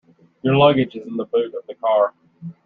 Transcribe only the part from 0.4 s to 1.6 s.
Your luggage is in the boot